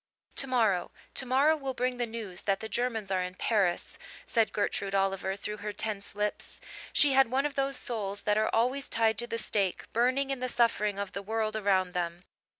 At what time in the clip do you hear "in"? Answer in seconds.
3.21-3.35, 10.31-10.39